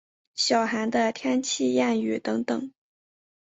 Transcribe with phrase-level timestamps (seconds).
[0.33, 2.71] 小寒的天气谚语等等。